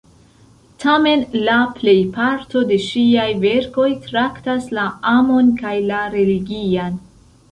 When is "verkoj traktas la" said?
3.45-4.85